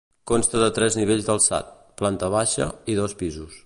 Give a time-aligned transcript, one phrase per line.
[0.29, 1.71] Consta de tres nivells d'alçat:
[2.03, 3.59] planta baixa i dos pisos.